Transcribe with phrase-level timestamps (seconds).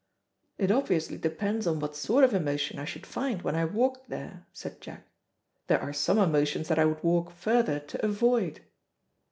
[0.57, 4.47] "It obviously depends on what sort of emotion I should find when I walked there,"
[4.51, 5.05] said Jack.
[5.67, 8.61] "There are some emotions that I would walk further to avoid."